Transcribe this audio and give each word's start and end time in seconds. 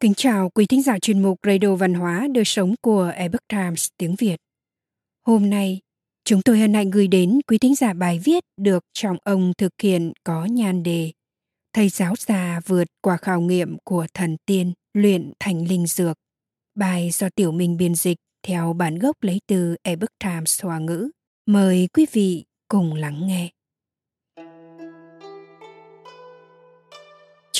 Kính 0.00 0.14
chào 0.14 0.50
quý 0.50 0.66
thính 0.66 0.82
giả 0.82 0.98
chuyên 0.98 1.22
mục 1.22 1.38
Radio 1.46 1.74
Văn 1.74 1.94
hóa 1.94 2.28
Đời 2.34 2.44
sống 2.44 2.74
của 2.82 3.12
Epoch 3.16 3.48
Times 3.48 3.88
tiếng 3.96 4.14
Việt. 4.18 4.36
Hôm 5.26 5.50
nay, 5.50 5.80
chúng 6.24 6.42
tôi 6.42 6.58
hân 6.58 6.74
hạnh 6.74 6.90
gửi 6.90 7.08
đến 7.08 7.40
quý 7.46 7.58
thính 7.58 7.74
giả 7.74 7.92
bài 7.92 8.20
viết 8.24 8.44
được 8.56 8.84
trọng 8.92 9.16
ông 9.24 9.52
thực 9.58 9.72
hiện 9.82 10.12
có 10.24 10.44
nhan 10.44 10.82
đề 10.82 11.12
Thầy 11.72 11.88
giáo 11.88 12.14
già 12.18 12.60
vượt 12.66 12.84
qua 13.02 13.16
khảo 13.16 13.40
nghiệm 13.40 13.76
của 13.84 14.06
thần 14.14 14.36
tiên 14.46 14.72
luyện 14.92 15.32
thành 15.40 15.68
linh 15.68 15.86
dược. 15.86 16.16
Bài 16.74 17.10
do 17.12 17.28
Tiểu 17.34 17.52
Minh 17.52 17.76
biên 17.76 17.94
dịch 17.94 18.18
theo 18.46 18.72
bản 18.72 18.98
gốc 18.98 19.16
lấy 19.20 19.40
từ 19.46 19.76
Epoch 19.82 20.18
Times 20.24 20.64
Hoa 20.64 20.78
ngữ. 20.78 21.10
Mời 21.46 21.88
quý 21.92 22.06
vị 22.12 22.44
cùng 22.68 22.94
lắng 22.94 23.26
nghe. 23.26 23.50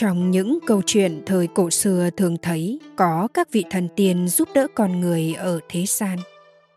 Trong 0.00 0.30
những 0.30 0.58
câu 0.66 0.82
chuyện 0.86 1.22
thời 1.26 1.46
cổ 1.46 1.70
xưa 1.70 2.10
thường 2.16 2.36
thấy 2.42 2.80
có 2.96 3.28
các 3.34 3.52
vị 3.52 3.64
thần 3.70 3.88
tiên 3.96 4.28
giúp 4.28 4.48
đỡ 4.54 4.66
con 4.74 5.00
người 5.00 5.34
ở 5.38 5.60
thế 5.68 5.84
gian. 5.86 6.18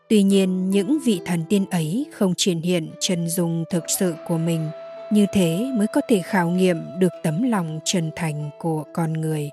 Tuy 0.08 0.22
nhiên, 0.22 0.70
những 0.70 0.98
vị 1.04 1.20
thần 1.24 1.44
tiên 1.48 1.66
ấy 1.70 2.06
không 2.12 2.34
triển 2.36 2.60
hiện 2.60 2.90
chân 3.00 3.28
dung 3.28 3.64
thực 3.70 3.84
sự 3.98 4.14
của 4.28 4.38
mình, 4.38 4.68
như 5.12 5.26
thế 5.32 5.70
mới 5.74 5.86
có 5.86 6.00
thể 6.08 6.22
khảo 6.24 6.50
nghiệm 6.50 6.76
được 6.98 7.12
tấm 7.22 7.42
lòng 7.42 7.80
chân 7.84 8.10
thành 8.16 8.50
của 8.58 8.84
con 8.94 9.12
người. 9.12 9.50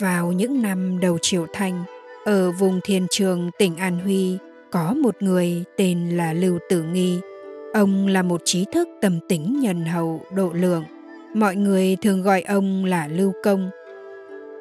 Vào 0.00 0.32
những 0.32 0.62
năm 0.62 1.00
đầu 1.00 1.18
Triệu 1.22 1.46
Thanh, 1.52 1.84
ở 2.24 2.52
vùng 2.52 2.80
Thiên 2.84 3.06
Trường, 3.10 3.50
tỉnh 3.58 3.76
An 3.76 3.98
Huy, 3.98 4.38
có 4.70 4.94
một 4.94 5.16
người 5.20 5.64
tên 5.76 6.16
là 6.16 6.32
Lưu 6.32 6.58
Tử 6.68 6.82
Nghi. 6.82 7.18
Ông 7.74 8.06
là 8.06 8.22
một 8.22 8.42
trí 8.44 8.64
thức 8.72 8.88
tâm 9.00 9.18
tính 9.28 9.60
nhân 9.60 9.84
hậu, 9.84 10.20
độ 10.34 10.50
lượng– 10.52 10.84
mọi 11.34 11.56
người 11.56 11.96
thường 11.96 12.22
gọi 12.22 12.42
ông 12.42 12.84
là 12.84 13.08
lưu 13.08 13.32
công. 13.44 13.70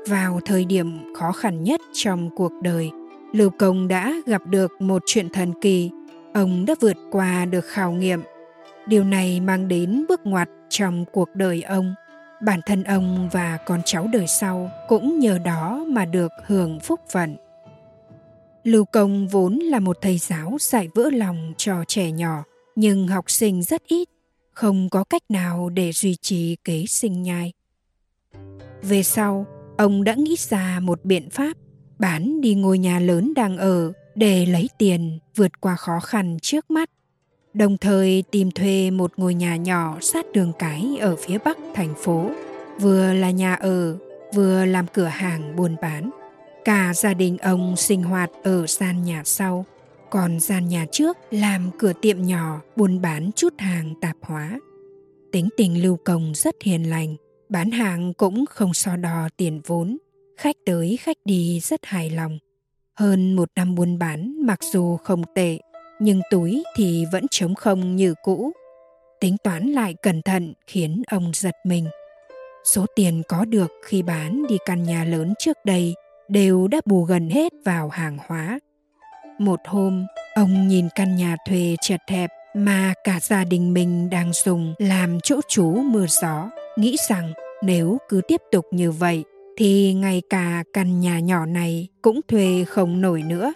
Vào 0.08 0.40
thời 0.46 0.66
điểm 0.66 1.14
khó 1.16 1.32
khăn 1.32 1.64
nhất 1.64 1.82
trong 1.94 2.30
cuộc 2.36 2.52
đời, 2.62 2.92
lưu 3.34 3.50
công 3.60 3.88
đã 3.88 4.14
gặp 4.26 4.42
được 4.46 4.82
một 4.82 5.04
chuyện 5.06 5.30
thần 5.30 5.54
kỳ. 5.62 5.90
Ông 6.34 6.66
đã 6.66 6.76
vượt 6.80 6.98
qua 7.12 7.46
được 7.46 7.66
khảo 7.66 7.92
nghiệm. 7.92 8.22
Điều 8.88 9.04
này 9.04 9.40
mang 9.40 9.68
đến 9.68 10.06
bước 10.10 10.22
ngoặt 10.24 10.50
trong 10.70 11.06
cuộc 11.12 11.30
đời 11.36 11.62
ông. 11.62 11.94
Bản 12.42 12.60
thân 12.66 12.84
ông 12.84 13.30
và 13.32 13.58
con 13.66 13.82
cháu 13.86 14.08
đời 14.14 14.28
sau 14.28 14.72
cũng 14.88 15.20
nhờ 15.20 15.38
đó 15.38 15.86
mà 15.88 16.06
được 16.06 16.32
hưởng 16.46 16.80
phúc 16.80 17.00
phận. 17.12 17.36
Lưu 18.64 18.86
công 18.86 19.28
vốn 19.28 19.56
là 19.56 19.80
một 19.80 19.98
thầy 20.02 20.18
giáo 20.18 20.58
dạy 20.60 20.88
vỡ 20.96 21.10
lòng 21.14 21.54
cho 21.58 21.84
trẻ 21.88 22.12
nhỏ, 22.12 22.44
nhưng 22.76 23.08
học 23.08 23.32
sinh 23.32 23.64
rất 23.64 23.82
ít 23.88 24.10
không 24.60 24.90
có 24.90 25.04
cách 25.04 25.24
nào 25.30 25.70
để 25.70 25.92
duy 25.92 26.16
trì 26.16 26.56
kế 26.64 26.86
sinh 26.86 27.24
nhai. 27.24 27.54
Về 28.82 29.04
sau, 29.04 29.46
ông 29.78 30.04
đã 30.04 30.14
nghĩ 30.14 30.36
ra 30.40 30.80
một 30.80 31.00
biện 31.06 31.30
pháp 31.30 31.58
bán 32.00 32.42
đi 32.42 32.56
ngôi 32.56 32.78
nhà 32.78 33.00
lớn 33.00 33.34
đang 33.36 33.58
ở 33.58 33.92
để 34.16 34.46
lấy 34.46 34.70
tiền 34.78 35.20
vượt 35.36 35.62
qua 35.62 35.76
khó 35.76 36.00
khăn 36.00 36.38
trước 36.42 36.72
mắt, 36.72 36.90
đồng 37.54 37.78
thời 37.78 38.24
tìm 38.32 38.52
thuê 38.52 38.92
một 38.92 39.12
ngôi 39.18 39.34
nhà 39.34 39.56
nhỏ 39.56 39.98
sát 40.02 40.26
đường 40.34 40.52
cái 40.60 40.98
ở 41.02 41.16
phía 41.16 41.38
bắc 41.38 41.58
thành 41.74 41.94
phố, 41.98 42.30
vừa 42.80 43.14
là 43.14 43.32
nhà 43.32 43.56
ở, 43.56 43.98
vừa 44.34 44.66
làm 44.66 44.86
cửa 44.94 45.06
hàng 45.06 45.56
buôn 45.56 45.76
bán. 45.82 46.10
Cả 46.66 46.94
gia 46.96 47.14
đình 47.14 47.38
ông 47.38 47.76
sinh 47.76 48.04
hoạt 48.04 48.30
ở 48.44 48.68
gian 48.68 49.04
nhà 49.04 49.22
sau– 49.26 49.66
còn 50.12 50.40
gian 50.40 50.68
nhà 50.68 50.86
trước 50.92 51.18
làm 51.32 51.72
cửa 51.80 51.94
tiệm 52.02 52.22
nhỏ 52.22 52.62
buôn 52.76 53.02
bán 53.02 53.30
chút 53.36 53.54
hàng 53.58 53.94
tạp 54.02 54.16
hóa. 54.22 54.60
Tính 55.32 55.50
tình 55.58 55.84
lưu 55.84 55.98
công 56.06 56.32
rất 56.36 56.56
hiền 56.64 56.90
lành, 56.90 57.16
bán 57.50 57.72
hàng 57.72 58.14
cũng 58.14 58.46
không 58.46 58.74
so 58.74 58.96
đo 58.96 59.30
tiền 59.38 59.62
vốn, 59.66 59.98
khách 60.38 60.56
tới 60.66 60.98
khách 61.02 61.18
đi 61.26 61.60
rất 61.60 61.86
hài 61.86 62.10
lòng. 62.10 62.40
Hơn 62.96 63.34
một 63.34 63.50
năm 63.56 63.76
buôn 63.76 64.00
bán 64.00 64.46
mặc 64.46 64.60
dù 64.74 64.98
không 64.98 65.24
tệ, 65.36 65.60
nhưng 66.00 66.22
túi 66.30 66.64
thì 66.76 67.06
vẫn 67.12 67.26
trống 67.32 67.56
không 67.56 67.96
như 67.96 68.14
cũ. 68.24 68.52
Tính 69.20 69.38
toán 69.44 69.72
lại 69.72 69.96
cẩn 70.02 70.22
thận 70.22 70.54
khiến 70.68 71.04
ông 71.08 71.32
giật 71.36 71.56
mình. 71.66 71.86
Số 72.64 72.86
tiền 72.96 73.22
có 73.28 73.46
được 73.46 73.72
khi 73.86 74.02
bán 74.02 74.48
đi 74.50 74.58
căn 74.66 74.84
nhà 74.84 75.04
lớn 75.04 75.34
trước 75.40 75.58
đây 75.66 75.94
đều 76.28 76.68
đã 76.68 76.82
bù 76.86 77.04
gần 77.04 77.30
hết 77.30 77.54
vào 77.66 77.90
hàng 77.90 78.18
hóa 78.28 78.60
một 79.40 79.60
hôm, 79.66 80.06
ông 80.36 80.68
nhìn 80.68 80.88
căn 80.96 81.16
nhà 81.16 81.36
thuê 81.48 81.76
chật 81.82 82.02
hẹp 82.08 82.30
mà 82.56 82.94
cả 83.04 83.20
gia 83.22 83.44
đình 83.44 83.74
mình 83.74 84.10
đang 84.10 84.34
dùng 84.34 84.74
làm 84.78 85.20
chỗ 85.24 85.40
trú 85.48 85.66
mưa 85.72 86.06
gió, 86.22 86.50
nghĩ 86.78 86.96
rằng 87.10 87.34
nếu 87.64 87.98
cứ 88.10 88.22
tiếp 88.28 88.42
tục 88.52 88.66
như 88.72 88.92
vậy 88.92 89.24
thì 89.58 89.94
ngay 89.94 90.22
cả 90.30 90.64
căn 90.74 91.00
nhà 91.00 91.20
nhỏ 91.20 91.46
này 91.46 91.88
cũng 92.02 92.22
thuê 92.28 92.66
không 92.68 93.02
nổi 93.02 93.24
nữa. 93.24 93.54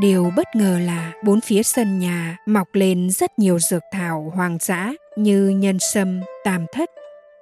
Điều 0.00 0.32
bất 0.36 0.46
ngờ 0.56 0.78
là 0.86 1.12
bốn 1.24 1.40
phía 1.40 1.62
sân 1.62 1.98
nhà 1.98 2.36
mọc 2.46 2.68
lên 2.72 3.10
rất 3.10 3.38
nhiều 3.38 3.58
dược 3.58 3.82
thảo 3.92 4.32
hoang 4.34 4.58
dã 4.60 4.92
như 5.16 5.48
nhân 5.48 5.78
sâm, 5.80 6.20
tam 6.44 6.66
thất. 6.72 6.90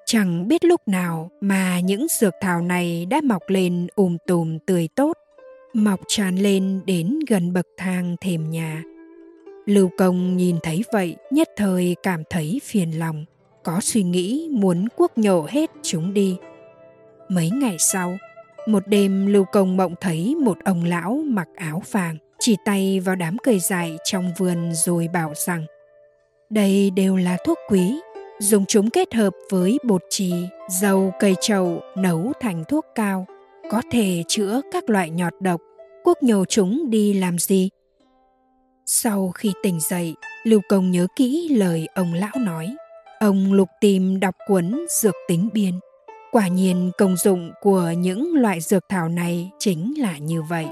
Chẳng 0.07 0.49
biết 0.49 0.65
lúc 0.65 0.81
nào 0.87 1.31
mà 1.41 1.81
những 1.81 2.07
dược 2.11 2.35
thảo 2.41 2.61
này 2.61 3.07
đã 3.07 3.21
mọc 3.25 3.43
lên 3.49 3.87
ùm 3.95 4.17
tùm 4.27 4.59
tươi 4.67 4.89
tốt 4.97 5.12
mọc 5.72 6.00
tràn 6.09 6.37
lên 6.37 6.81
đến 6.87 7.19
gần 7.28 7.53
bậc 7.53 7.66
thang 7.77 8.16
thềm 8.21 8.50
nhà. 8.50 8.83
Lưu 9.66 9.91
Công 9.99 10.37
nhìn 10.37 10.56
thấy 10.62 10.84
vậy, 10.93 11.16
nhất 11.31 11.49
thời 11.56 11.97
cảm 12.03 12.22
thấy 12.31 12.60
phiền 12.65 12.99
lòng, 12.99 13.25
có 13.65 13.81
suy 13.82 14.03
nghĩ 14.03 14.49
muốn 14.53 14.88
cuốc 14.97 15.19
nhổ 15.19 15.47
hết 15.49 15.71
chúng 15.82 16.15
đi. 16.15 16.37
Mấy 17.28 17.50
ngày 17.50 17.77
sau, 17.78 18.16
một 18.66 18.82
đêm 18.87 19.27
Lưu 19.27 19.44
Công 19.44 19.77
mộng 19.77 19.94
thấy 20.00 20.34
một 20.34 20.59
ông 20.65 20.84
lão 20.84 21.22
mặc 21.25 21.49
áo 21.56 21.82
vàng, 21.91 22.16
chỉ 22.38 22.56
tay 22.65 23.00
vào 23.00 23.16
đám 23.16 23.37
cây 23.38 23.59
dại 23.59 23.97
trong 24.05 24.32
vườn 24.38 24.72
rồi 24.75 25.09
bảo 25.12 25.32
rằng 25.47 25.66
đây 26.53 26.91
đều 26.91 27.16
là 27.16 27.37
thuốc 27.44 27.59
quý, 27.69 28.00
dùng 28.38 28.66
chúng 28.66 28.91
kết 28.91 29.15
hợp 29.15 29.34
với 29.50 29.78
bột 29.84 30.03
trì, 30.11 30.34
dầu 30.69 31.12
cây 31.21 31.34
trầu 31.41 31.81
nấu 31.97 32.32
thành 32.41 32.65
thuốc 32.69 32.87
cao 32.94 33.27
có 33.72 33.83
thể 33.91 34.22
chữa 34.28 34.60
các 34.72 34.91
loại 34.91 35.10
nhọt 35.10 35.33
độc, 35.41 35.60
quốc 36.05 36.22
nhổ 36.22 36.44
chúng 36.44 36.91
đi 36.91 37.15
làm 37.15 37.38
gì? 37.38 37.69
Sau 38.87 39.33
khi 39.34 39.53
tỉnh 39.62 39.81
dậy, 39.81 40.15
Lưu 40.44 40.60
Công 40.69 40.91
nhớ 40.91 41.06
kỹ 41.16 41.49
lời 41.49 41.88
ông 41.94 42.15
lão 42.15 42.32
nói. 42.38 42.75
Ông 43.21 43.53
lục 43.53 43.69
tìm 43.81 44.21
đọc 44.21 44.34
cuốn 44.49 44.87
Dược 45.00 45.15
tính 45.28 45.49
biên. 45.53 45.75
Quả 46.32 46.49
nhiên 46.49 46.91
công 46.99 47.16
dụng 47.16 47.53
của 47.61 47.91
những 47.99 48.34
loại 48.34 48.61
dược 48.61 48.82
thảo 48.88 49.09
này 49.09 49.50
chính 49.59 49.94
là 49.99 50.19
như 50.19 50.43
vậy. 50.43 50.66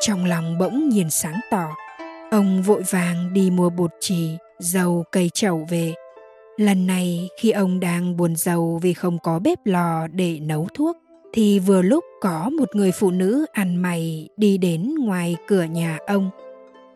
Trong 0.00 0.24
lòng 0.24 0.58
bỗng 0.58 0.88
nhiên 0.88 1.10
sáng 1.10 1.40
tỏ, 1.50 1.68
ông 2.30 2.62
vội 2.62 2.82
vàng 2.90 3.32
đi 3.32 3.50
mua 3.50 3.70
bột 3.70 3.90
trì, 4.00 4.36
dầu 4.58 5.04
cây 5.12 5.30
trầu 5.34 5.66
về. 5.70 5.94
Lần 6.56 6.86
này 6.86 7.28
khi 7.40 7.50
ông 7.50 7.80
đang 7.80 8.16
buồn 8.16 8.36
giàu 8.36 8.78
vì 8.82 8.94
không 8.94 9.18
có 9.18 9.38
bếp 9.38 9.58
lò 9.64 10.06
để 10.06 10.38
nấu 10.40 10.68
thuốc, 10.74 10.96
thì 11.32 11.58
vừa 11.58 11.82
lúc 11.82 12.04
có 12.20 12.50
một 12.58 12.76
người 12.76 12.92
phụ 12.92 13.10
nữ 13.10 13.46
ăn 13.52 13.76
mày 13.76 14.28
đi 14.36 14.58
đến 14.58 14.94
ngoài 14.98 15.36
cửa 15.46 15.62
nhà 15.62 15.98
ông. 16.06 16.30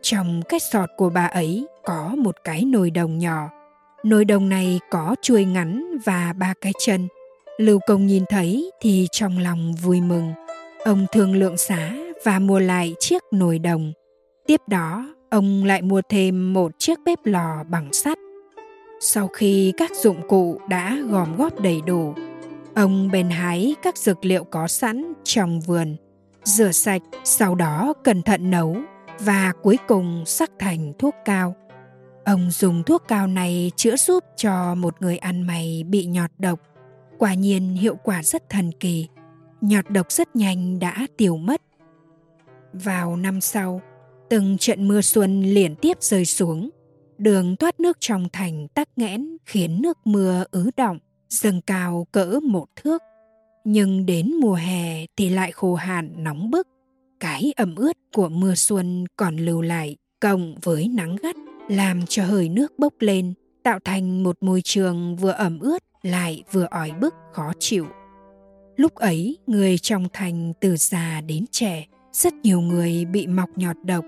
Trong 0.03 0.43
cái 0.49 0.61
sọt 0.61 0.91
của 0.97 1.11
bà 1.11 1.27
ấy 1.27 1.67
có 1.84 2.15
một 2.19 2.37
cái 2.45 2.65
nồi 2.65 2.91
đồng 2.91 3.19
nhỏ. 3.19 3.49
Nồi 4.05 4.25
đồng 4.25 4.49
này 4.49 4.81
có 4.91 5.17
chuôi 5.22 5.45
ngắn 5.45 5.99
và 6.05 6.33
ba 6.39 6.55
cái 6.61 6.72
chân. 6.78 7.09
Lưu 7.59 7.78
công 7.87 8.06
nhìn 8.06 8.25
thấy 8.28 8.71
thì 8.81 9.09
trong 9.12 9.39
lòng 9.39 9.75
vui 9.83 10.00
mừng. 10.00 10.33
Ông 10.84 11.06
thương 11.12 11.37
lượng 11.37 11.56
giá 11.56 11.97
và 12.25 12.39
mua 12.39 12.59
lại 12.59 12.95
chiếc 12.99 13.22
nồi 13.33 13.59
đồng. 13.59 13.93
Tiếp 14.47 14.61
đó, 14.66 15.15
ông 15.31 15.65
lại 15.65 15.83
mua 15.83 16.03
thêm 16.09 16.53
một 16.53 16.72
chiếc 16.78 16.99
bếp 17.05 17.19
lò 17.25 17.65
bằng 17.71 17.93
sắt. 17.93 18.19
Sau 19.01 19.28
khi 19.28 19.72
các 19.77 19.91
dụng 19.97 20.28
cụ 20.28 20.60
đã 20.69 20.98
gom 21.10 21.36
góp 21.36 21.60
đầy 21.60 21.81
đủ 21.86 22.15
Ông 22.74 23.10
bèn 23.10 23.30
hái 23.30 23.74
các 23.82 23.98
dược 23.98 24.24
liệu 24.24 24.44
có 24.44 24.68
sẵn 24.68 25.12
trong 25.24 25.60
vườn, 25.60 25.97
rửa 26.44 26.72
sạch, 26.72 27.03
sau 27.24 27.54
đó 27.54 27.94
cẩn 28.04 28.22
thận 28.22 28.50
nấu 28.50 28.76
và 29.18 29.53
cuối 29.62 29.78
cùng 29.88 30.24
sắc 30.26 30.50
thành 30.59 30.92
thuốc 30.98 31.15
cao. 31.24 31.56
Ông 32.24 32.50
dùng 32.50 32.82
thuốc 32.82 33.03
cao 33.09 33.26
này 33.26 33.72
chữa 33.76 33.97
giúp 33.97 34.24
cho 34.36 34.74
một 34.74 35.03
người 35.03 35.18
ăn 35.18 35.42
mày 35.42 35.84
bị 35.88 36.06
nhọt 36.06 36.30
độc. 36.38 36.60
Quả 37.18 37.34
nhiên 37.34 37.74
hiệu 37.74 37.97
quả 37.97 38.22
rất 38.22 38.50
thần 38.50 38.72
kỳ. 38.80 39.09
Nhọt 39.60 39.91
độc 39.91 40.12
rất 40.12 40.36
nhanh 40.36 40.78
đã 40.78 41.06
tiêu 41.16 41.36
mất. 41.36 41.62
Vào 42.72 43.16
năm 43.16 43.41
sau, 43.41 43.80
từng 44.30 44.59
trận 44.59 44.88
mưa 44.88 45.00
xuân 45.00 45.42
liên 45.42 45.74
tiếp 45.76 45.97
rơi 46.00 46.24
xuống. 46.24 46.71
Đường 47.18 47.56
thoát 47.56 47.80
nước 47.80 47.97
trong 48.00 48.28
thành 48.32 48.68
tắc 48.68 48.88
nghẽn 48.97 49.36
khiến 49.47 49.82
nước 49.82 49.98
mưa 50.04 50.44
ứ 50.50 50.71
động 50.76 50.98
dâng 51.28 51.60
cao 51.60 52.06
cỡ 52.12 52.41
một 52.42 52.66
thước 52.76 53.03
nhưng 53.65 54.06
đến 54.06 54.34
mùa 54.41 54.54
hè 54.54 55.06
thì 55.16 55.28
lại 55.28 55.53
khô 55.53 55.74
hạn 55.74 56.12
nóng 56.16 56.50
bức 56.50 56.68
cái 57.21 57.53
ẩm 57.56 57.74
ướt 57.74 57.97
của 58.15 58.28
mưa 58.28 58.54
xuân 58.54 59.04
còn 59.16 59.36
lưu 59.36 59.62
lại 59.62 59.97
cộng 60.21 60.54
với 60.62 60.88
nắng 60.88 61.16
gắt 61.22 61.36
làm 61.68 62.06
cho 62.06 62.24
hơi 62.24 62.48
nước 62.48 62.78
bốc 62.78 62.94
lên 62.98 63.34
tạo 63.62 63.78
thành 63.84 64.22
một 64.22 64.36
môi 64.41 64.60
trường 64.65 65.16
vừa 65.16 65.30
ẩm 65.30 65.59
ướt 65.59 65.78
lại 66.03 66.42
vừa 66.53 66.66
ỏi 66.71 66.92
bức 67.00 67.15
khó 67.32 67.53
chịu 67.59 67.86
Lúc 68.76 68.94
ấy, 68.94 69.38
người 69.47 69.78
trong 69.78 70.06
thành 70.12 70.53
từ 70.60 70.76
già 70.76 71.21
đến 71.21 71.44
trẻ, 71.50 71.86
rất 72.12 72.34
nhiều 72.34 72.60
người 72.60 73.04
bị 73.04 73.26
mọc 73.26 73.48
nhọt 73.56 73.76
độc. 73.84 74.04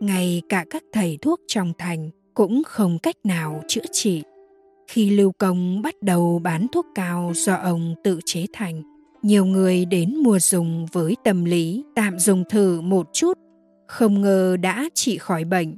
Ngay 0.00 0.42
cả 0.48 0.64
các 0.70 0.82
thầy 0.92 1.18
thuốc 1.22 1.40
trong 1.46 1.72
thành 1.78 2.10
cũng 2.34 2.62
không 2.66 2.98
cách 2.98 3.16
nào 3.24 3.62
chữa 3.68 3.84
trị. 3.92 4.22
Khi 4.88 5.10
Lưu 5.10 5.32
Công 5.38 5.82
bắt 5.82 5.94
đầu 6.02 6.38
bán 6.38 6.66
thuốc 6.72 6.86
cao 6.94 7.32
do 7.34 7.54
ông 7.54 7.94
tự 8.04 8.20
chế 8.24 8.46
thành, 8.52 8.82
nhiều 9.22 9.44
người 9.44 9.84
đến 9.84 10.16
mua 10.16 10.38
dùng 10.38 10.86
với 10.92 11.16
tâm 11.24 11.44
lý 11.44 11.84
tạm 11.94 12.18
dùng 12.18 12.44
thử 12.50 12.80
một 12.80 13.08
chút, 13.12 13.38
không 13.86 14.20
ngờ 14.20 14.56
đã 14.60 14.88
trị 14.94 15.18
khỏi 15.18 15.44
bệnh. 15.44 15.76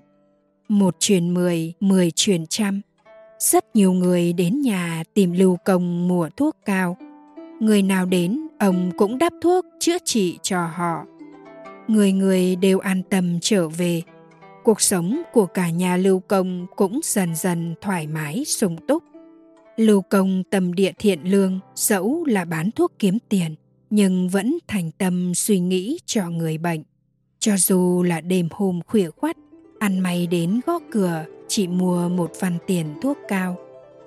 Một 0.69 0.97
truyền 1.01 1.35
mười, 1.35 1.73
mười 1.81 2.11
truyền 2.11 2.47
trăm. 2.47 2.81
Rất 3.39 3.77
nhiều 3.77 3.93
người 3.93 4.33
đến 4.33 4.61
nhà 4.61 5.03
tìm 5.15 5.33
Lưu 5.33 5.57
Công 5.65 6.09
mua 6.09 6.29
thuốc 6.37 6.57
cao. 6.65 6.97
Người 7.61 7.83
nào 7.83 8.07
đến, 8.07 8.47
ông 8.59 8.91
cũng 8.99 9.19
đắp 9.19 9.33
thuốc 9.43 9.67
chữa 9.81 9.99
trị 10.05 10.39
cho 10.43 10.67
họ. 10.67 11.05
Người 11.89 12.13
người 12.13 12.57
đều 12.57 12.79
an 12.79 13.03
tâm 13.11 13.39
trở 13.41 13.69
về. 13.69 14.03
Cuộc 14.65 14.81
sống 14.81 15.23
của 15.33 15.47
cả 15.47 15.71
nhà 15.71 15.97
Lưu 15.97 16.21
Công 16.21 16.67
cũng 16.77 17.01
dần 17.05 17.35
dần 17.35 17.75
thoải 17.81 18.07
mái 18.07 18.45
sung 18.45 18.77
túc. 18.89 19.03
Lưu 19.77 20.03
Công 20.03 20.43
tâm 20.51 20.75
địa 20.75 20.93
thiện 20.99 21.21
lương, 21.25 21.61
dẫu 21.75 22.25
là 22.25 22.45
bán 22.45 22.71
thuốc 22.71 22.93
kiếm 22.99 23.19
tiền, 23.29 23.55
nhưng 23.91 24.29
vẫn 24.29 24.59
thành 24.69 24.91
tâm 24.99 25.35
suy 25.35 25.59
nghĩ 25.59 25.99
cho 26.07 26.31
người 26.31 26.59
bệnh. 26.59 26.83
Cho 27.39 27.57
dù 27.57 28.03
là 28.03 28.21
đêm 28.21 28.49
hôm 28.51 28.81
khuya 28.87 29.11
khoắt, 29.11 29.37
ăn 29.79 29.99
may 29.99 30.27
đến 30.27 30.61
gõ 30.67 30.79
cửa 30.91 31.25
chỉ 31.49 31.67
mua 31.67 32.09
một 32.09 32.33
văn 32.41 32.59
tiền 32.67 32.87
thuốc 33.03 33.19
cao, 33.29 33.57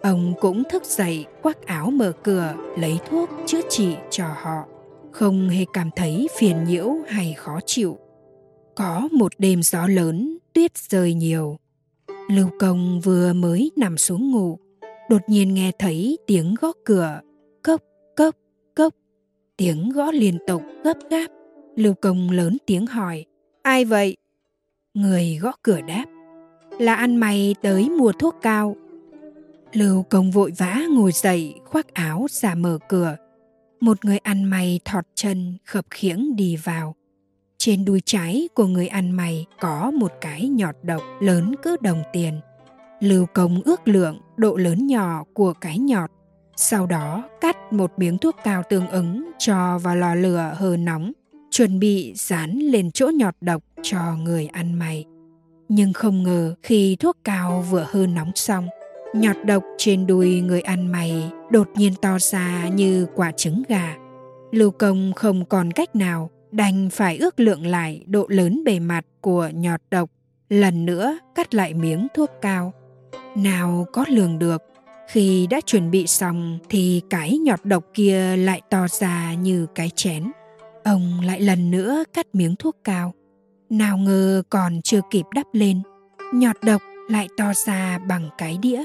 ông 0.01 0.33
cũng 0.39 0.63
thức 0.71 0.85
dậy 0.85 1.25
quắc 1.41 1.65
áo 1.65 1.91
mở 1.91 2.11
cửa 2.23 2.55
lấy 2.77 2.99
thuốc 3.09 3.29
chữa 3.45 3.61
trị 3.69 3.95
cho 4.09 4.27
họ, 4.27 4.65
không 5.11 5.49
hề 5.49 5.65
cảm 5.73 5.89
thấy 5.95 6.27
phiền 6.37 6.63
nhiễu 6.63 6.89
hay 7.07 7.33
khó 7.37 7.59
chịu. 7.65 7.97
Có 8.75 9.07
một 9.11 9.33
đêm 9.37 9.63
gió 9.63 9.87
lớn, 9.87 10.32
tuyết 10.53 10.77
rơi 10.77 11.13
nhiều. 11.13 11.57
Lưu 12.29 12.47
Công 12.59 13.01
vừa 13.03 13.33
mới 13.33 13.71
nằm 13.75 13.97
xuống 13.97 14.31
ngủ, 14.31 14.59
đột 15.09 15.21
nhiên 15.27 15.53
nghe 15.53 15.71
thấy 15.79 16.17
tiếng 16.27 16.55
gõ 16.61 16.71
cửa. 16.85 17.21
Cốc 17.63 17.81
cốc 18.15 18.35
cốc. 18.75 18.93
Tiếng 19.57 19.89
gõ 19.89 20.11
liên 20.11 20.37
tục, 20.47 20.61
gấp 20.83 20.97
gáp. 21.09 21.27
Lưu 21.75 21.93
công 21.93 22.31
lớn 22.31 22.57
tiếng 22.65 22.85
hỏi, 22.85 23.25
ai 23.61 23.85
vậy? 23.85 24.17
Người 24.93 25.37
gõ 25.41 25.51
cửa 25.63 25.81
đáp, 25.81 26.05
là 26.79 26.95
ăn 26.95 27.15
mày 27.15 27.55
tới 27.61 27.89
mua 27.89 28.11
thuốc 28.11 28.35
cao. 28.41 28.75
Lưu 29.73 30.03
công 30.03 30.31
vội 30.31 30.51
vã 30.57 30.81
ngồi 30.89 31.11
dậy, 31.11 31.53
khoác 31.65 31.93
áo 31.93 32.27
ra 32.29 32.55
mở 32.55 32.77
cửa. 32.89 33.15
Một 33.79 34.05
người 34.05 34.17
ăn 34.17 34.43
mày 34.43 34.79
thọt 34.85 35.05
chân, 35.15 35.57
khập 35.65 35.85
khiễng 35.89 36.35
đi 36.35 36.55
vào 36.55 36.95
trên 37.65 37.85
đuôi 37.85 38.01
trái 38.05 38.49
của 38.53 38.65
người 38.65 38.87
ăn 38.87 39.11
mày 39.11 39.45
có 39.59 39.91
một 39.91 40.11
cái 40.21 40.47
nhọt 40.47 40.75
độc 40.81 41.01
lớn 41.19 41.55
cỡ 41.63 41.75
đồng 41.81 42.03
tiền 42.13 42.39
Lưu 42.99 43.25
Công 43.33 43.61
ước 43.65 43.87
lượng 43.87 44.19
độ 44.37 44.55
lớn 44.55 44.87
nhỏ 44.87 45.23
của 45.33 45.53
cái 45.53 45.79
nhọt, 45.79 46.11
sau 46.55 46.85
đó 46.85 47.23
cắt 47.41 47.73
một 47.73 47.91
miếng 47.97 48.17
thuốc 48.17 48.35
cao 48.43 48.63
tương 48.69 48.87
ứng 48.87 49.31
cho 49.39 49.77
vào 49.77 49.95
lò 49.95 50.15
lửa 50.15 50.55
hờ 50.57 50.77
nóng, 50.77 51.11
chuẩn 51.51 51.79
bị 51.79 52.13
dán 52.15 52.59
lên 52.59 52.91
chỗ 52.91 53.09
nhọt 53.09 53.35
độc 53.41 53.63
cho 53.81 54.15
người 54.23 54.47
ăn 54.47 54.73
mày. 54.73 55.05
Nhưng 55.69 55.93
không 55.93 56.23
ngờ 56.23 56.55
khi 56.63 56.95
thuốc 56.95 57.17
cao 57.23 57.65
vừa 57.69 57.87
hơ 57.89 58.07
nóng 58.07 58.31
xong, 58.35 58.67
nhọt 59.15 59.35
độc 59.45 59.63
trên 59.77 60.07
đùi 60.07 60.41
người 60.41 60.61
ăn 60.61 60.87
mày 60.87 61.31
đột 61.51 61.67
nhiên 61.75 61.93
to 62.01 62.17
ra 62.19 62.67
như 62.67 63.07
quả 63.15 63.31
trứng 63.31 63.63
gà. 63.67 63.95
Lưu 64.51 64.71
Công 64.71 65.13
không 65.15 65.45
còn 65.45 65.71
cách 65.71 65.95
nào 65.95 66.29
đành 66.53 66.89
phải 66.89 67.17
ước 67.17 67.39
lượng 67.39 67.65
lại 67.65 68.03
độ 68.07 68.25
lớn 68.29 68.63
bề 68.63 68.79
mặt 68.79 69.05
của 69.21 69.49
nhọt 69.53 69.81
độc, 69.91 70.09
lần 70.49 70.85
nữa 70.85 71.19
cắt 71.35 71.53
lại 71.53 71.73
miếng 71.73 72.07
thuốc 72.13 72.29
cao. 72.41 72.73
Nào 73.35 73.85
có 73.93 74.05
lường 74.09 74.39
được 74.39 74.61
khi 75.09 75.47
đã 75.49 75.61
chuẩn 75.61 75.91
bị 75.91 76.07
xong 76.07 76.59
thì 76.69 77.01
cái 77.09 77.37
nhọt 77.37 77.59
độc 77.63 77.83
kia 77.93 78.37
lại 78.37 78.61
to 78.69 78.87
ra 78.87 79.33
như 79.33 79.67
cái 79.75 79.89
chén. 79.95 80.31
Ông 80.83 81.21
lại 81.25 81.41
lần 81.41 81.71
nữa 81.71 82.03
cắt 82.13 82.27
miếng 82.33 82.55
thuốc 82.55 82.77
cao. 82.83 83.13
Nào 83.69 83.97
ngờ 83.97 84.43
còn 84.49 84.81
chưa 84.83 85.01
kịp 85.11 85.25
đắp 85.35 85.45
lên 85.53 85.81
nhọt 86.33 86.55
độc 86.63 86.81
lại 87.09 87.27
to 87.37 87.53
ra 87.65 87.99
bằng 88.07 88.29
cái 88.37 88.57
đĩa. 88.61 88.83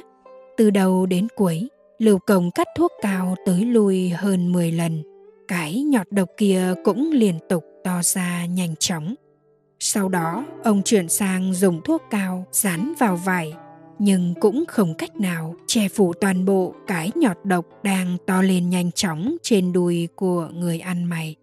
Từ 0.57 0.71
đầu 0.71 1.07
đến 1.07 1.29
cuối 1.37 1.69
lưu 1.99 2.19
công 2.27 2.51
cắt 2.51 2.69
thuốc 2.77 2.93
cao 3.03 3.35
tới 3.47 3.65
lui 3.65 4.09
hơn 4.09 4.53
10 4.53 4.73
lần 4.73 5.03
cái 5.49 5.83
nhọt 5.83 6.07
độc 6.11 6.29
kia 6.37 6.75
cũng 6.85 7.11
liên 7.13 7.39
tục 7.49 7.65
to 7.85 8.03
ra 8.03 8.47
nhanh 8.47 8.75
chóng 8.79 9.15
sau 9.81 10.09
đó 10.09 10.47
ông 10.65 10.83
chuyển 10.83 11.09
sang 11.09 11.55
dùng 11.55 11.81
thuốc 11.85 12.03
cao 12.11 12.47
dán 12.53 12.93
vào 12.99 13.17
vải 13.17 13.55
nhưng 13.99 14.35
cũng 14.41 14.65
không 14.69 14.95
cách 14.95 15.17
nào 15.17 15.55
che 15.67 15.89
phủ 15.89 16.13
toàn 16.13 16.45
bộ 16.45 16.75
cái 16.87 17.11
nhọt 17.15 17.37
độc 17.45 17.67
đang 17.83 18.17
to 18.27 18.43
lên 18.43 18.71
nhanh 18.71 18.93
chóng 18.93 19.37
trên 19.43 19.73
đùi 19.73 20.09
của 20.17 20.49
người 20.55 20.81
ăn 20.81 21.05
mày. 21.05 21.37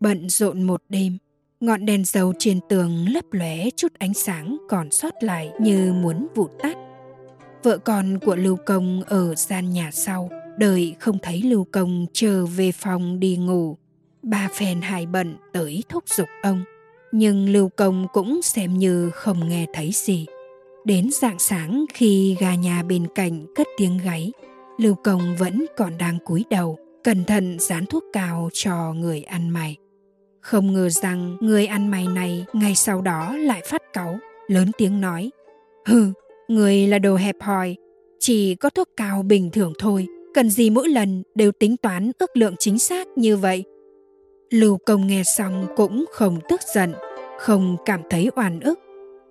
Bận 0.00 0.28
rộn 0.28 0.62
một 0.62 0.82
đêm, 0.88 1.18
ngọn 1.60 1.86
đèn 1.86 2.04
dầu 2.04 2.32
trên 2.38 2.60
tường 2.68 3.06
lấp 3.08 3.24
lóe 3.30 3.70
chút 3.76 3.92
ánh 3.98 4.14
sáng 4.14 4.56
còn 4.68 4.90
sót 4.90 5.22
lại 5.22 5.52
như 5.60 5.92
muốn 5.92 6.26
vụt 6.34 6.50
tắt. 6.62 6.76
Vợ 7.62 7.78
con 7.78 8.18
của 8.18 8.36
Lưu 8.36 8.56
Công 8.66 9.02
ở 9.06 9.34
gian 9.34 9.70
nhà 9.70 9.90
sau, 9.92 10.30
đợi 10.58 10.96
không 11.00 11.18
thấy 11.22 11.42
Lưu 11.42 11.66
Công 11.72 12.06
trở 12.12 12.46
về 12.46 12.72
phòng 12.72 13.20
đi 13.20 13.36
ngủ. 13.36 13.76
Ba 14.22 14.48
phèn 14.54 14.80
hài 14.80 15.06
bận 15.06 15.36
tới 15.52 15.84
thúc 15.88 16.04
giục 16.06 16.28
ông, 16.42 16.64
nhưng 17.12 17.48
Lưu 17.48 17.68
Công 17.68 18.06
cũng 18.12 18.42
xem 18.42 18.78
như 18.78 19.10
không 19.10 19.48
nghe 19.48 19.66
thấy 19.72 19.90
gì 19.94 20.26
Đến 20.86 21.08
dạng 21.12 21.38
sáng 21.38 21.84
khi 21.94 22.36
gà 22.40 22.54
nhà 22.54 22.82
bên 22.82 23.06
cạnh 23.14 23.46
cất 23.54 23.66
tiếng 23.76 23.98
gáy, 24.04 24.32
Lưu 24.78 24.94
Công 24.94 25.36
vẫn 25.36 25.66
còn 25.76 25.98
đang 25.98 26.18
cúi 26.24 26.44
đầu, 26.50 26.78
cẩn 27.04 27.24
thận 27.24 27.56
dán 27.60 27.86
thuốc 27.86 28.04
cao 28.12 28.50
cho 28.52 28.92
người 28.92 29.22
ăn 29.22 29.48
mày. 29.48 29.76
Không 30.40 30.72
ngờ 30.72 30.88
rằng 30.88 31.36
người 31.40 31.66
ăn 31.66 31.88
mày 31.88 32.06
này 32.06 32.44
ngay 32.52 32.74
sau 32.74 33.00
đó 33.00 33.36
lại 33.36 33.62
phát 33.70 33.82
cáu, 33.92 34.18
lớn 34.48 34.70
tiếng 34.78 35.00
nói 35.00 35.30
Hừ, 35.86 36.12
người 36.48 36.86
là 36.86 36.98
đồ 36.98 37.16
hẹp 37.16 37.36
hòi, 37.40 37.76
chỉ 38.18 38.54
có 38.54 38.70
thuốc 38.70 38.88
cao 38.96 39.22
bình 39.22 39.50
thường 39.50 39.72
thôi, 39.78 40.06
cần 40.36 40.50
gì 40.50 40.70
mỗi 40.70 40.88
lần 40.88 41.22
đều 41.34 41.52
tính 41.52 41.76
toán 41.76 42.12
ước 42.18 42.36
lượng 42.36 42.54
chính 42.58 42.78
xác 42.78 43.08
như 43.16 43.36
vậy. 43.36 43.64
Lưu 44.50 44.78
Công 44.86 45.06
nghe 45.06 45.22
xong 45.36 45.66
cũng 45.76 46.04
không 46.12 46.38
tức 46.48 46.60
giận, 46.74 46.92
không 47.38 47.76
cảm 47.84 48.00
thấy 48.10 48.30
oan 48.36 48.60
ức, 48.60 48.78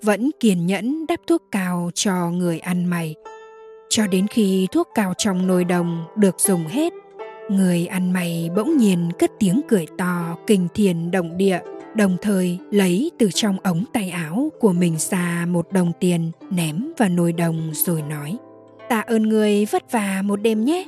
vẫn 0.01 0.29
kiên 0.39 0.65
nhẫn 0.65 1.05
đắp 1.07 1.19
thuốc 1.27 1.43
cao 1.51 1.91
cho 1.93 2.29
người 2.29 2.59
ăn 2.59 2.85
mày 2.85 3.15
cho 3.89 4.07
đến 4.07 4.27
khi 4.27 4.67
thuốc 4.71 4.87
cao 4.95 5.13
trong 5.17 5.47
nồi 5.47 5.63
đồng 5.63 6.05
được 6.15 6.39
dùng 6.39 6.67
hết 6.67 6.93
người 7.49 7.85
ăn 7.85 8.11
mày 8.11 8.49
bỗng 8.55 8.77
nhiên 8.77 9.11
cất 9.19 9.31
tiếng 9.39 9.61
cười 9.67 9.85
to 9.97 10.37
kinh 10.47 10.67
thiền 10.73 11.11
động 11.11 11.37
địa 11.37 11.59
đồng 11.95 12.17
thời 12.21 12.59
lấy 12.71 13.11
từ 13.19 13.29
trong 13.33 13.57
ống 13.63 13.83
tay 13.93 14.09
áo 14.09 14.51
của 14.59 14.73
mình 14.73 14.95
ra 14.97 15.45
một 15.49 15.71
đồng 15.71 15.91
tiền 15.99 16.31
ném 16.49 16.91
vào 16.97 17.09
nồi 17.09 17.33
đồng 17.33 17.71
rồi 17.73 18.01
nói 18.01 18.37
tạ 18.89 19.01
ơn 19.01 19.23
người 19.23 19.65
vất 19.65 19.91
vả 19.91 20.21
một 20.23 20.35
đêm 20.35 20.65
nhé 20.65 20.85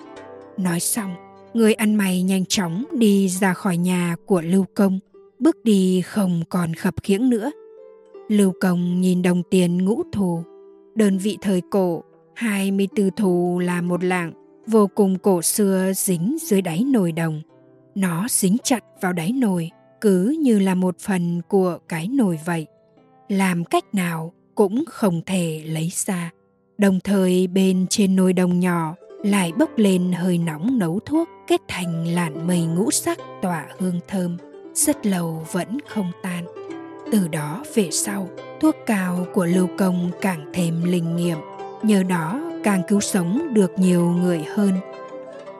nói 0.57 0.79
xong 0.79 1.15
người 1.53 1.73
ăn 1.73 1.95
mày 1.95 2.21
nhanh 2.21 2.45
chóng 2.45 2.85
đi 2.91 3.29
ra 3.29 3.53
khỏi 3.53 3.77
nhà 3.77 4.15
của 4.25 4.41
lưu 4.41 4.65
công 4.75 4.99
bước 5.39 5.63
đi 5.63 6.01
không 6.01 6.43
còn 6.49 6.73
khập 6.73 7.03
khiễng 7.03 7.29
nữa 7.29 7.51
Lưu 8.27 8.53
Công 8.59 9.01
nhìn 9.01 9.21
đồng 9.21 9.43
tiền 9.43 9.85
ngũ 9.85 10.03
thù, 10.11 10.43
đơn 10.95 11.17
vị 11.17 11.37
thời 11.41 11.61
cổ, 11.69 12.03
24 12.35 13.11
thù 13.11 13.59
là 13.59 13.81
một 13.81 14.03
lạng, 14.03 14.31
vô 14.67 14.89
cùng 14.95 15.17
cổ 15.19 15.41
xưa 15.41 15.91
dính 15.95 16.37
dưới 16.41 16.61
đáy 16.61 16.83
nồi 16.83 17.11
đồng. 17.11 17.41
Nó 17.95 18.27
dính 18.29 18.57
chặt 18.63 18.83
vào 19.01 19.13
đáy 19.13 19.31
nồi, 19.31 19.71
cứ 20.01 20.37
như 20.41 20.59
là 20.59 20.75
một 20.75 20.99
phần 20.99 21.41
của 21.47 21.77
cái 21.89 22.07
nồi 22.07 22.39
vậy. 22.45 22.67
Làm 23.29 23.65
cách 23.65 23.85
nào 23.93 24.33
cũng 24.55 24.83
không 24.87 25.21
thể 25.25 25.63
lấy 25.65 25.91
ra. 25.93 26.31
Đồng 26.77 26.99
thời 27.03 27.47
bên 27.47 27.85
trên 27.89 28.15
nồi 28.15 28.33
đồng 28.33 28.59
nhỏ 28.59 28.95
lại 29.23 29.51
bốc 29.57 29.69
lên 29.75 30.11
hơi 30.11 30.37
nóng 30.37 30.79
nấu 30.79 30.99
thuốc 31.05 31.29
kết 31.47 31.61
thành 31.67 32.07
làn 32.07 32.47
mây 32.47 32.61
ngũ 32.61 32.91
sắc 32.91 33.17
tỏa 33.41 33.65
hương 33.79 33.99
thơm, 34.07 34.37
rất 34.73 35.05
lâu 35.05 35.45
vẫn 35.51 35.77
không 35.87 36.11
tan. 36.23 36.45
Từ 37.11 37.27
đó 37.27 37.63
về 37.75 37.89
sau 37.91 38.29
thuốc 38.61 38.75
cao 38.85 39.25
của 39.33 39.45
lưu 39.45 39.67
công 39.77 40.11
càng 40.21 40.49
thêm 40.53 40.83
linh 40.83 41.15
nghiệm 41.15 41.37
nhờ 41.83 42.03
đó 42.03 42.41
càng 42.63 42.81
cứu 42.87 42.99
sống 42.99 43.53
được 43.53 43.71
nhiều 43.79 44.01
người 44.01 44.43
hơn. 44.55 44.71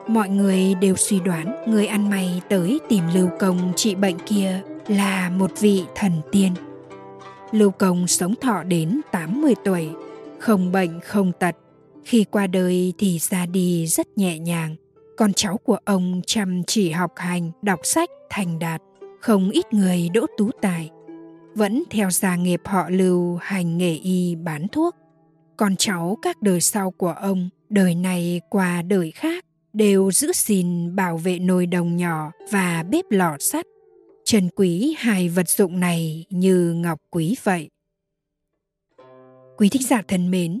Mọi 0.06 0.28
người 0.28 0.74
đều 0.74 0.96
suy 0.96 1.20
đoán 1.20 1.64
người 1.66 1.86
ăn 1.86 2.10
mày 2.10 2.40
tới 2.48 2.80
tìm 2.88 3.04
lưu 3.14 3.28
công 3.38 3.72
trị 3.76 3.94
bệnh 3.94 4.18
kia 4.18 4.60
là 4.88 5.30
một 5.30 5.50
vị 5.60 5.84
thần 5.94 6.12
tiên. 6.32 6.52
Lưu 7.52 7.70
công 7.70 8.06
sống 8.06 8.34
thọ 8.40 8.62
đến 8.62 9.00
80 9.12 9.54
tuổi 9.64 9.88
không 10.38 10.72
bệnh 10.72 11.00
không 11.00 11.32
tật 11.38 11.56
khi 12.08 12.24
qua 12.24 12.46
đời 12.46 12.92
thì 12.98 13.18
ra 13.18 13.46
đi 13.46 13.86
rất 13.86 14.18
nhẹ 14.18 14.38
nhàng 14.38 14.76
con 15.16 15.32
cháu 15.32 15.58
của 15.58 15.78
ông 15.84 16.20
chăm 16.26 16.62
chỉ 16.66 16.90
học 16.90 17.12
hành, 17.16 17.50
đọc 17.62 17.80
sách, 17.82 18.10
thành 18.30 18.58
đạt, 18.58 18.82
không 19.20 19.50
ít 19.50 19.72
người 19.72 20.08
đỗ 20.14 20.26
tú 20.38 20.50
tài. 20.62 20.90
Vẫn 21.54 21.82
theo 21.90 22.10
gia 22.10 22.36
nghiệp 22.36 22.60
họ 22.64 22.90
lưu 22.90 23.36
hành 23.36 23.78
nghề 23.78 23.94
y 23.94 24.34
bán 24.34 24.68
thuốc. 24.68 24.96
Con 25.56 25.76
cháu 25.76 26.18
các 26.22 26.42
đời 26.42 26.60
sau 26.60 26.90
của 26.90 27.14
ông, 27.20 27.48
đời 27.68 27.94
này 27.94 28.40
qua 28.50 28.82
đời 28.82 29.10
khác, 29.10 29.44
đều 29.72 30.10
giữ 30.10 30.32
gìn 30.34 30.96
bảo 30.96 31.16
vệ 31.16 31.38
nồi 31.38 31.66
đồng 31.66 31.96
nhỏ 31.96 32.30
và 32.52 32.84
bếp 32.90 33.04
lò 33.10 33.36
sắt. 33.40 33.66
Trần 34.24 34.48
quý 34.56 34.94
hai 34.98 35.28
vật 35.28 35.48
dụng 35.48 35.80
này 35.80 36.24
như 36.30 36.72
ngọc 36.72 36.98
quý 37.10 37.36
vậy. 37.42 37.68
Quý 39.56 39.68
thính 39.68 39.82
giả 39.82 40.02
thân 40.08 40.30
mến, 40.30 40.60